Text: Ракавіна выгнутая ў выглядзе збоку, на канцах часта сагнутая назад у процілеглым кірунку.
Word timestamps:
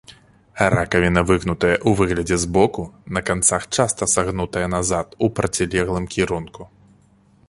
Ракавіна 0.73 1.21
выгнутая 1.31 1.73
ў 1.73 1.89
выглядзе 1.99 2.37
збоку, 2.45 2.85
на 3.17 3.21
канцах 3.29 3.69
часта 3.81 4.03
сагнутая 4.15 4.67
назад 4.75 5.07
у 5.27 5.33
процілеглым 5.41 6.05
кірунку. 6.17 6.61